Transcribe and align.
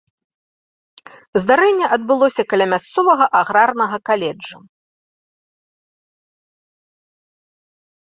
Здарэнне 1.43 1.87
адбылося 1.97 2.43
каля 2.55 2.65
мясцовага 2.73 3.25
аграрнага 3.41 4.03
каледжа. 4.13 4.65